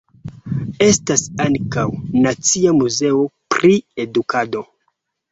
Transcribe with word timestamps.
Estas 0.83 1.23
ankaŭ 1.43 1.83
"Nacia 2.23 2.73
Muzeo 2.77 3.19
pri 3.57 3.71
Edukado". 4.05 4.65